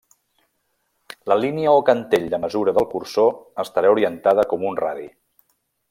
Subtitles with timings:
[1.31, 3.31] La línia o cantell de mesura del cursor
[3.65, 5.11] estarà orientada com un radi.